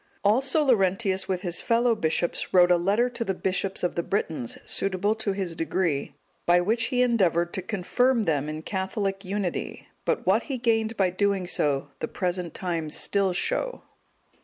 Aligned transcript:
Also 0.23 0.65
Laurentius 0.65 1.27
with 1.27 1.41
his 1.43 1.61
fellow 1.61 1.93
bishops 1.93 2.51
wrote 2.55 2.71
a 2.71 2.75
letter 2.75 3.07
to 3.07 3.23
the 3.23 3.35
bishops 3.35 3.83
of 3.83 3.93
the 3.93 4.01
Britons, 4.01 4.57
suitable 4.65 5.13
to 5.13 5.31
his 5.31 5.55
degree, 5.55 6.15
by 6.47 6.59
which 6.59 6.85
he 6.85 7.03
endeavoured 7.03 7.53
to 7.53 7.61
confirm 7.61 8.23
them 8.23 8.49
in 8.49 8.63
Catholic 8.63 9.23
unity; 9.23 9.87
but 10.03 10.25
what 10.25 10.41
he 10.49 10.57
gained 10.57 10.97
by 10.97 11.11
so 11.11 11.15
doing 11.17 11.47
the 11.99 12.07
present 12.07 12.55
times 12.55 12.95
still 12.95 13.31
show. 13.31 13.83